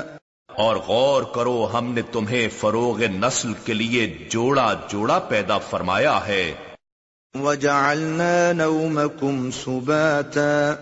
اور 0.49 0.77
غور 0.77 1.23
کرو 1.23 1.71
ہم 1.75 1.93
نے 1.93 2.03
تمہیں 2.03 2.49
فروغ 2.61 3.03
نسل 3.03 3.53
کے 3.65 3.75
لیے 3.75 4.27
جوڑا 4.31 4.75
جوڑا 4.89 5.19
پیدا 5.19 5.59
فرمایا 5.59 6.27
ہے۔ 6.27 6.55
وجعلنا 7.35 8.53
نومكم 8.53 9.51
سباتا۔ 9.51 10.75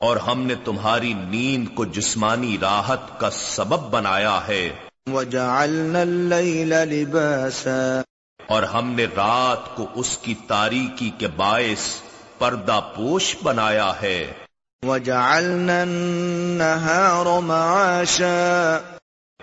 اور 0.00 0.16
ہم 0.16 0.42
نے 0.42 0.54
تمہاری 0.64 1.12
نیند 1.12 1.74
کو 1.74 1.84
جسمانی 1.84 2.56
راحت 2.60 3.20
کا 3.20 3.30
سبب 3.30 3.80
بنایا 3.90 4.40
ہے۔ 4.48 4.70
وجعلنا 5.12 6.00
الليل 6.00 6.68
لباسا۔ 6.68 8.00
اور 8.46 8.62
ہم 8.62 8.92
نے 8.92 9.04
رات 9.04 9.76
کو 9.76 9.86
اس 9.94 10.18
کی 10.18 10.34
تاریکی 10.48 11.10
کے 11.18 11.28
باعث 11.28 11.94
پردہ 12.38 12.80
پوش 12.96 13.36
بنایا 13.42 13.92
ہے۔ 14.02 14.32
وجعلنا 14.82 15.82
النهار 15.82 17.40
معاشا. 17.40 18.78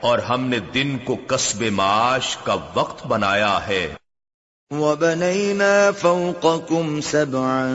اور 0.02 0.20
ہم 0.20 0.46
نے 0.46 0.60
دن 0.60 0.98
کو 1.06 1.16
قصب 1.28 1.64
معاش 1.72 2.38
کا 2.38 2.56
وقت 2.74 3.08
بنایا 3.08 3.68
ہے۔ 3.68 3.94
وبنينا 4.72 5.92
فوقكم 6.00 7.02
سبعا 7.02 7.68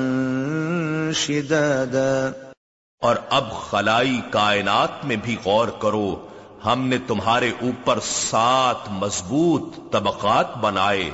شدادا. 1.15 2.31
اور 3.03 3.17
اب 3.31 3.61
خلائی 3.71 4.21
کائنات 4.31 5.05
میں 5.05 5.17
بھی 5.17 5.37
غور 5.45 5.69
کرو 5.69 6.29
ہم 6.67 6.89
نے 6.89 6.99
تمہارے 6.99 7.51
اوپر 7.63 7.99
سات 8.03 8.89
مضبوط 8.91 9.93
طبقات 9.93 10.57
بنائے۔ 10.57 11.11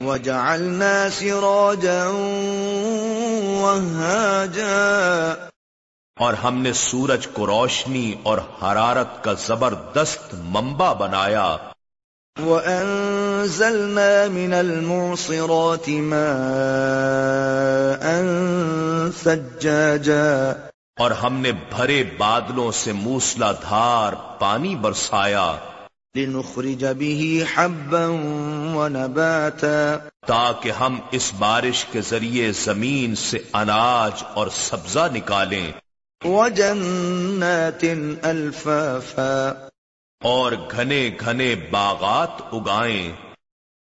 وجعلنا 0.00 1.08
سراجا 1.12 2.08
وهاجا. 3.72 5.34
اور 6.20 6.34
ہم 6.34 6.58
نے 6.58 6.72
سورج 6.72 7.26
کو 7.26 7.46
روشنی 7.46 8.14
اور 8.22 8.38
حرارت 8.62 9.24
کا 9.24 9.32
زبردست 9.32 10.34
منبع 10.34 10.92
بنایا۔ 10.92 11.56
وأنزلنا 12.46 14.30
من 14.30 14.52
المعصرات 14.52 15.88
ماء 15.88 18.20
ثجاجا 19.22 20.52
اور 21.00 21.10
ہم 21.10 21.34
نے 21.34 21.52
بھرے 21.52 22.04
بادلوں 22.18 22.72
سے 22.72 22.92
موسلا 22.92 23.52
دھار 23.52 24.12
پانی 24.38 24.74
برسایا۔ 24.74 25.56
لنخرج 26.16 26.84
به 26.84 27.44
حبا 27.54 28.06
ونباتا۔ 28.74 29.96
تاکہ 30.26 30.70
ہم 30.70 30.98
اس 31.10 31.32
بارش 31.38 31.84
کے 31.84 32.00
ذریعے 32.00 32.52
زمین 32.52 33.14
سے 33.14 33.38
اناج 33.52 34.24
اور 34.34 34.46
سبزہ 34.54 35.08
نکالیں۔ 35.12 35.72
وجنات 36.24 37.84
الفافا 38.22 39.52
اور 40.24 40.52
گھنے 40.70 41.10
گھنے 41.20 41.54
باغات 41.70 42.54
اگائیں۔ 42.54 43.12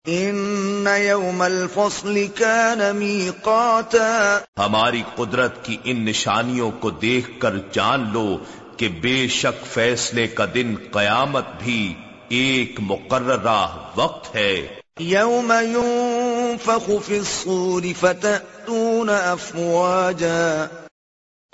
ان 0.05 0.87
يوم 0.97 1.41
الفصل 1.41 2.27
كان 2.35 2.95
ميقاتا. 2.95 4.39
ہماری 4.57 5.03
قدرت 5.15 5.65
کی 5.65 5.77
ان 5.83 6.05
نشانیوں 6.05 6.71
کو 6.71 6.89
دیکھ 6.89 7.29
کر 7.39 7.53
جان 7.71 8.09
لو 8.13 8.37
کہ 8.77 8.87
بے 8.87 9.27
شک 9.27 9.65
فیصلے 9.65 10.27
کا 10.27 10.45
دن 10.53 10.75
قیامت 10.91 11.45
بھی 11.63 11.93
ایک 12.29 12.79
مقررہ 12.79 13.67
وقت 13.95 14.35
ہے۔ 14.35 14.67
يوم 14.99 15.53
ينفخ 15.61 16.91
في 17.05 17.17
الصور 17.17 17.83
فتأتون 17.99 19.09
أفواجا. 19.09 20.65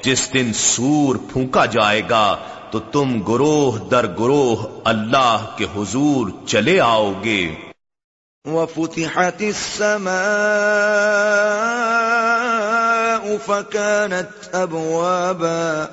جس 0.05 0.33
دن 0.33 0.53
سور 0.53 1.15
پھونکا 1.31 1.65
جائے 1.65 2.01
گا 2.09 2.37
تو 2.71 2.79
تم 2.79 3.21
گروہ 3.21 3.89
در 3.89 4.07
گروہ 4.07 4.81
اللہ 4.83 5.45
کے 5.55 5.65
حضور 5.75 6.47
چلے 6.47 6.79
آؤ 6.79 7.13
گے۔ 7.23 7.55
وفتحت 8.45 9.41
السماء 9.41 10.13
فكانت 13.45 14.53
أبوابا۔ 14.53 15.85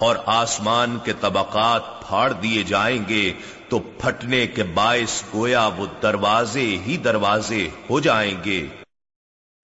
اور 0.00 0.16
آسمان 0.26 0.98
کے 1.04 1.12
طبقات 1.20 1.82
پھاڑ 2.08 2.32
دیے 2.32 2.62
جائیں 2.62 3.08
گے 3.08 3.32
تو 3.68 3.78
پھٹنے 3.78 4.46
کے 4.46 4.62
باعث 4.62 5.22
گویا 5.34 5.70
وہ 5.76 5.86
دروازے 6.02 6.78
ہی 6.86 6.96
دروازے 6.96 7.68
ہو 7.90 8.00
جائیں 8.00 8.34
گے۔ 8.44 8.66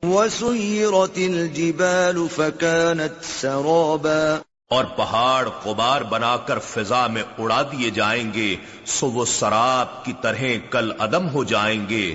وسيرت 0.02 1.18
الجبال 1.18 2.28
فكانت 2.34 3.24
سرابا. 3.24 4.38
اور 4.70 4.84
پہاڑ 4.84 5.48
غبار 5.64 6.00
بنا 6.00 6.36
کر 6.36 6.58
فضا 6.58 7.06
میں 7.06 7.22
اڑا 7.38 7.62
دیے 7.62 7.90
جائیں 7.90 8.34
گے 8.34 8.56
سو 8.86 9.10
وہ 9.10 9.24
سراب 9.24 10.04
کی 10.04 10.12
طرح 10.22 10.44
کل 10.70 10.92
عدم 10.98 11.28
ہو 11.28 11.44
جائیں 11.44 11.88
گے۔ 11.88 12.14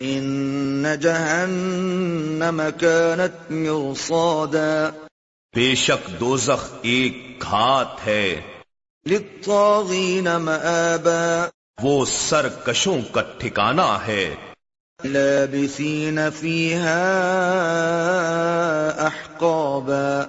ان 0.00 0.86
جهنم 1.00 2.62
كانت 2.80 3.50
مرصادا. 3.50 4.90
بے 5.56 5.74
شک 5.74 6.20
دوزخ 6.20 6.74
ایک 6.82 7.42
گھات 7.42 8.06
ہے۔ 8.06 8.40
للطاغين 9.06 10.24
مآبا. 10.24 11.48
وہ 11.82 12.04
سرکشوں 12.04 12.98
کا 13.12 13.22
ٹھکانہ 13.38 13.98
ہے۔ 14.06 14.34
لابثين 15.04 16.18
فيها 16.40 17.08
احقابا 18.98 20.20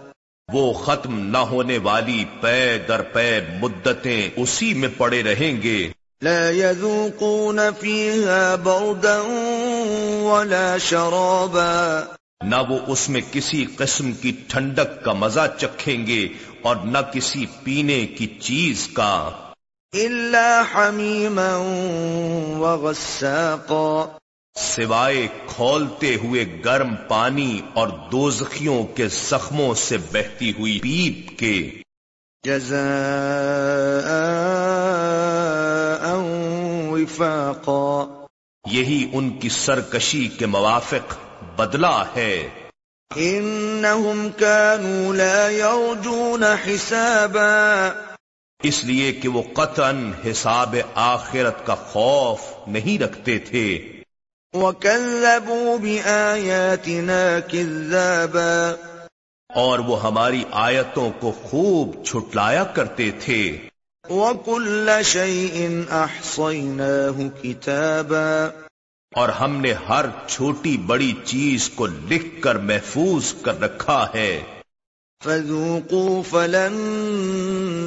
وہ 0.53 0.73
ختم 0.73 1.19
نہ 1.19 1.37
ہونے 1.37 1.77
والی 1.77 2.25
پے 2.41 2.77
در 2.87 3.01
پے 3.01 3.39
مدتیں 3.61 4.29
اسی 4.35 4.73
میں 4.73 4.89
پڑے 4.97 5.23
رہیں 5.23 5.61
گے۔ 5.61 5.91
لا 6.21 6.49
يذوقون 6.49 7.59
فيها 7.79 8.55
بردا 8.63 9.21
ولا 10.21 10.77
شرابا۔ 10.77 11.99
نہ 12.45 12.55
وہ 12.69 12.79
اس 12.87 13.09
میں 13.09 13.21
کسی 13.31 13.65
قسم 13.65 14.11
کی 14.11 14.31
ٹھنڈک 14.47 15.03
کا 15.03 15.13
مزہ 15.13 15.47
چکھیں 15.57 16.07
گے 16.07 16.27
اور 16.61 16.75
نہ 16.75 16.97
کسی 17.13 17.45
پینے 17.63 18.05
کی 18.05 18.27
چیز 18.27 18.89
کا۔ 18.93 19.29
الا 19.93 20.63
حميما 20.75 21.55
وغساقا۔ 22.57 24.17
سوائے 24.57 25.27
کھولتے 25.47 26.15
ہوئے 26.15 26.45
گرم 26.65 26.95
پانی 27.07 27.61
اور 27.73 27.87
دوزخیوں 27.87 28.83
کے 28.83 29.07
زخموں 29.07 29.73
سے 29.73 29.97
بہتی 29.97 30.53
ہوئی 30.59 30.79
پیپ 30.79 31.39
کے۔ 31.39 31.81
جزاء 32.43 32.77
وفاقا۔ 36.89 38.25
یہی 38.71 39.09
ان 39.13 39.29
کی 39.29 39.49
سرکشی 39.49 40.27
کے 40.27 40.45
موافق 40.45 41.15
بدلہ 41.55 42.03
ہے۔ 42.15 42.49
انہم 43.15 44.27
كانوا 44.37 45.13
لا 45.13 45.49
يرجون 45.49 46.43
حسابا۔ 46.43 47.89
اس 48.63 48.83
لیے 48.83 49.11
کہ 49.11 49.29
وہ 49.29 49.43
قطن 49.53 50.11
حساب 50.31 50.75
آخرت 50.95 51.65
کا 51.65 51.75
خوف 51.75 52.39
نہیں 52.67 53.03
رکھتے 53.03 53.39
تھے۔ 53.39 53.96
وَكَذَّبُوا 54.57 55.77
بِآيَاتِنَا 55.77 57.39
كِذَّابًا 57.47 58.75
اور 59.55 59.79
وہ 59.79 60.03
ہماری 60.03 60.43
آیتوں 60.51 61.09
کو 61.19 61.31
خوب 61.43 62.05
چھٹلایا 62.05 62.63
کرتے 62.63 63.11
تھے۔ 63.19 63.57
وَكُلَّ 64.09 65.01
شَيْءٍ 65.03 65.69
أَحْصَيْنَاهُ 65.91 67.23
كِتَابًا 67.41 68.49
اور 69.15 69.29
ہم 69.29 69.61
نے 69.61 69.73
ہر 69.73 70.05
چھوٹی 70.27 70.77
بڑی 70.77 71.13
چیز 71.23 71.69
کو 71.69 71.87
لکھ 71.87 72.41
کر 72.41 72.55
محفوظ 72.55 73.33
کر 73.41 73.61
رکھا 73.61 74.07
ہے۔ 74.13 74.43
فَذُوقُوا 75.23 76.21
فَلَن 76.29 76.73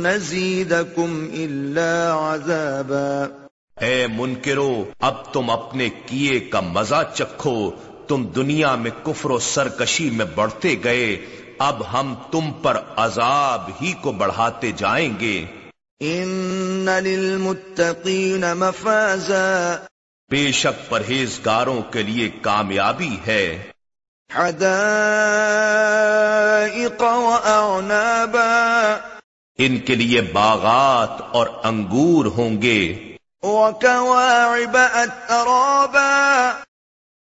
نَزِيدَكُمْ 0.02 1.30
إِلَّا 1.30 2.16
عَذَابًا 2.32 3.39
اے 3.80 4.06
منکرو 4.06 4.84
اب 5.00 5.32
تم 5.32 5.50
اپنے 5.50 5.88
کیے 6.06 6.40
کا 6.40 6.60
مزہ 6.60 7.02
چکھو۔ 7.14 7.70
تم 8.08 8.26
دنیا 8.26 8.74
میں 8.74 8.90
کفر 9.02 9.30
و 9.30 9.38
سرکشی 9.38 10.10
میں 10.10 10.24
بڑھتے 10.34 10.76
گئے۔ 10.84 11.26
اب 11.58 11.92
ہم 11.92 12.14
تم 12.30 12.40
پر 12.62 12.76
عذاب 12.96 13.70
ہی 13.82 13.92
کو 13.92 14.12
بڑھاتے 14.12 14.72
جائیں 14.72 15.20
گے۔ 15.20 15.44
ان 16.00 16.88
للمتقین 17.02 18.40
مفازا۔ 18.40 19.76
بے 20.30 20.52
شک 20.52 20.90
پرہیزگاروں 20.90 21.82
کے 21.82 22.02
لیے 22.02 22.30
کامیابی 22.42 23.16
ہے۔ 23.26 23.70
حدائق 24.34 27.02
واعنابا 27.02 28.96
ان 29.58 29.78
کے 29.78 29.94
لیے 29.94 30.20
باغات 30.20 31.22
اور 31.32 31.46
انگور 31.64 32.24
ہوں 32.24 32.62
گے۔ 32.62 33.09
وكواعب 33.42 34.76
اترابا 34.76 36.50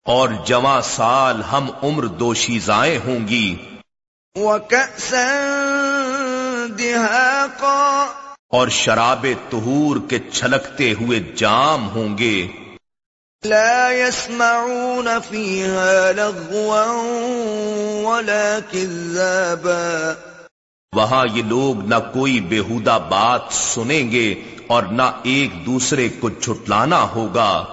اور 0.05 0.29
جواں 0.45 0.81
سال 0.81 1.41
ہم 1.51 1.69
عمر 1.83 2.05
دوشیزائیں 2.05 2.99
ہوں 3.05 3.27
گی۔ 3.27 3.55
وكأسا 4.35 5.25
دهاقا 6.69 8.05
اور 8.49 8.67
شراب 8.67 9.25
تہور 9.49 9.97
کے 10.09 10.19
چھلکتے 10.19 10.93
ہوئے 11.01 11.19
جام 11.19 11.89
ہوں 11.89 12.17
گے۔ 12.17 12.47
لا 13.45 13.91
يسمعون 13.91 15.07
فيها 15.29 16.11
لغوا 16.15 16.85
ولا 18.09 18.59
كذابا 18.71 20.13
وہاں 20.95 21.25
یہ 21.33 21.43
لوگ 21.43 21.87
نہ 21.87 21.95
کوئی 22.13 22.39
بےحدہ 22.41 22.99
بات 23.09 23.41
سنیں 23.51 24.11
گے۔ 24.11 24.54
اور 24.67 24.83
نہ 24.83 25.01
ایک 25.23 25.65
دوسرے 25.65 26.09
کو 26.09 26.29
چھٹلانا 26.29 27.07
ہوگا۔ 27.15 27.65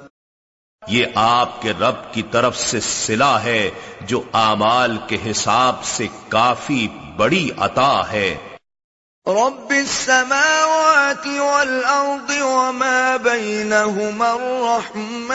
یہ 0.88 1.06
آپ 1.16 1.62
کے 1.62 1.72
رب 1.72 2.14
کی 2.14 2.22
طرف 2.22 2.58
سے 2.58 2.80
سلا 2.80 3.44
ہے 3.44 3.70
جو 4.02 4.22
اعمال 4.34 4.98
کے 5.08 5.18
حساب 5.32 5.76
سے 5.84 6.08
کافی 6.30 6.88
بڑی 7.18 7.50
عطا 7.58 8.02
ہے۔ 8.12 8.57
رب 9.28 9.72
السماوات 9.72 11.26
والأرض 11.28 12.30
وما 12.42 13.18
بينهما 13.18 14.34
الرحمن 14.34 15.28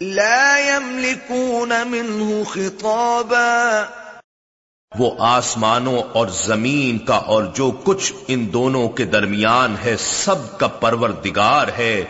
لا 0.00 0.76
يملكون 0.76 1.86
منه 1.86 2.44
خطابا 2.44 3.84
وہ 4.92 5.10
آسمانوں 5.18 6.02
اور 6.12 6.26
زمین 6.26 6.98
کا 6.98 7.14
اور 7.14 7.44
جو 7.54 7.70
کچھ 7.84 8.12
ان 8.28 8.52
دونوں 8.52 8.88
کے 8.88 9.04
درمیان 9.04 9.76
ہے 9.84 9.96
سب 9.96 10.58
کا 10.58 10.68
پروردگار 10.68 11.66
ہے، 11.78 12.04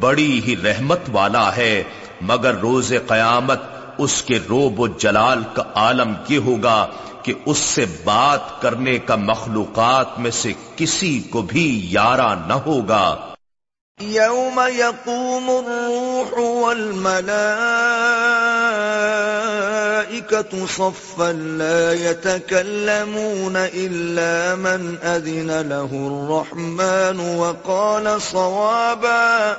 بڑی 0.00 0.40
ہی 0.46 0.56
رحمت 0.64 1.10
والا 1.12 1.56
ہے، 1.56 1.82
مگر 2.20 2.54
روز 2.54 2.92
قیامت 3.06 3.71
اس 3.98 4.22
کے 4.22 4.38
روب 4.48 4.80
و 4.80 4.86
جلال 4.86 5.42
کا 5.52 5.62
عالم 5.74 6.12
یہ 6.28 6.38
ہوگا 6.38 6.86
کہ 7.22 7.34
اس 7.46 7.58
سے 7.58 7.84
بات 8.04 8.62
کرنے 8.62 8.98
کا 8.98 9.16
مخلوقات 9.16 10.18
میں 10.18 10.30
سے 10.30 10.52
کسی 10.76 11.20
کو 11.30 11.42
بھی 11.42 11.66
یارا 11.90 12.34
نہ 12.34 12.52
ہوگا۔ 12.52 13.04
يوم 14.00 14.60
يقوم 14.74 15.50
الروح 15.50 16.38
والملائكة 16.38 17.22
صفا 20.66 21.32
لا 21.32 21.92
يتكلمون 21.92 23.56
إلا 23.56 24.54
من 24.56 24.98
أذن 24.98 25.50
له 25.68 25.90
الرحمن 25.92 27.20
وقال 27.36 28.20
صوابا 28.20 29.56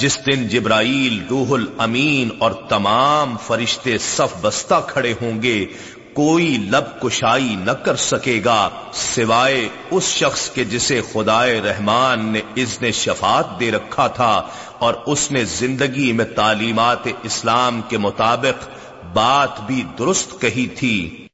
جس 0.00 0.18
دن 0.26 0.48
جبرائیل، 0.48 1.26
روح 1.30 1.52
الامین 1.52 2.28
اور 2.38 2.52
تمام 2.68 3.36
فرشتے 3.46 3.98
صف 3.98 4.34
بستہ 4.40 4.74
کھڑے 4.86 5.14
ہوں 5.22 5.42
گے، 5.42 5.66
کوئی 6.12 6.56
لب 6.70 7.00
کشائی 7.02 7.56
نہ 7.58 7.70
کر 7.70 7.96
سکے 7.96 8.40
گا، 8.44 8.68
سوائے 8.92 9.68
اس 9.90 10.04
شخص 10.04 10.50
کے 10.50 10.64
جسے 10.64 11.00
خدائے 11.12 11.60
رحمان 11.60 12.24
نے 12.24 12.40
اذن 12.56 12.90
شفاعت 12.90 13.60
دے 13.60 13.70
رکھا 13.70 14.06
تھا 14.06 14.48
اور 14.78 14.94
اس 15.06 15.32
نے 15.32 15.44
زندگی 15.44 16.12
میں 16.12 16.24
تعلیمات 16.24 17.08
اسلام 17.22 17.80
کے 17.88 17.98
مطابق 17.98 18.68
بات 19.12 19.60
بھی 19.66 19.84
درست 19.98 20.40
کہی 20.40 20.66
تھی۔ 20.66 21.26